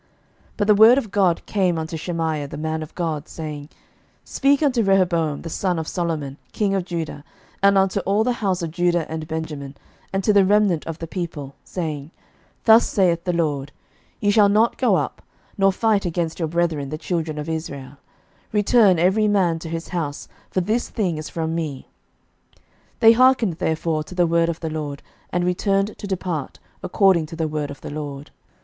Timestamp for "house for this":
19.89-20.89